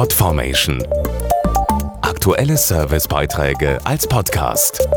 [0.00, 0.82] Podformation.
[2.00, 4.88] Aktuelle Servicebeiträge als Podcast.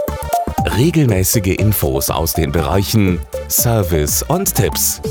[0.77, 3.19] Regelmäßige Infos aus den Bereichen
[3.49, 5.01] Service und Tipps.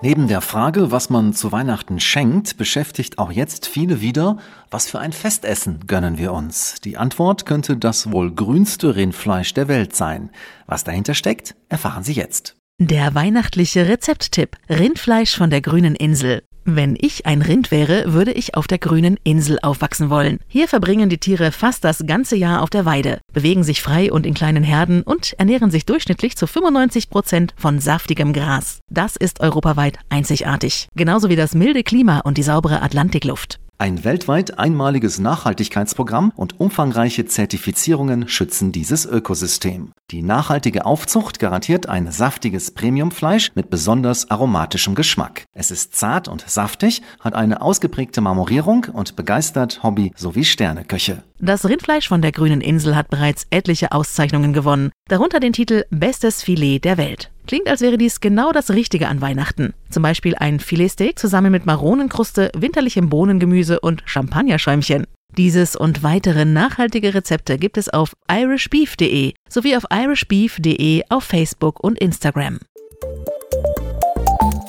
[0.00, 4.38] Neben der Frage, was man zu Weihnachten schenkt, beschäftigt auch jetzt viele wieder,
[4.68, 6.80] was für ein Festessen gönnen wir uns.
[6.82, 10.30] Die Antwort könnte das wohl grünste Rindfleisch der Welt sein.
[10.66, 12.56] Was dahinter steckt, erfahren Sie jetzt.
[12.84, 16.42] Der weihnachtliche Rezepttipp Rindfleisch von der grünen Insel.
[16.64, 20.40] Wenn ich ein Rind wäre, würde ich auf der grünen Insel aufwachsen wollen.
[20.48, 24.26] Hier verbringen die Tiere fast das ganze Jahr auf der Weide, bewegen sich frei und
[24.26, 28.80] in kleinen Herden und ernähren sich durchschnittlich zu 95 Prozent von saftigem Gras.
[28.90, 30.88] Das ist europaweit einzigartig.
[30.96, 33.60] Genauso wie das milde Klima und die saubere Atlantikluft.
[33.82, 39.90] Ein weltweit einmaliges Nachhaltigkeitsprogramm und umfangreiche Zertifizierungen schützen dieses Ökosystem.
[40.12, 45.46] Die nachhaltige Aufzucht garantiert ein saftiges Premiumfleisch mit besonders aromatischem Geschmack.
[45.52, 51.24] Es ist zart und saftig, hat eine ausgeprägte Marmorierung und begeistert Hobby- sowie Sterneköche.
[51.40, 56.44] Das Rindfleisch von der grünen Insel hat bereits etliche Auszeichnungen gewonnen, darunter den Titel Bestes
[56.44, 57.31] Filet der Welt.
[57.46, 59.74] Klingt, als wäre dies genau das Richtige an Weihnachten.
[59.90, 65.06] Zum Beispiel ein Filetsteak zusammen mit Maronenkruste, winterlichem Bohnengemüse und Champagnerschäumchen.
[65.36, 71.98] Dieses und weitere nachhaltige Rezepte gibt es auf irishbeef.de sowie auf irishbeef.de auf Facebook und
[71.98, 72.58] Instagram.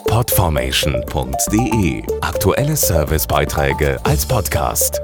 [0.08, 5.02] Podformation.de Aktuelle Servicebeiträge als Podcast.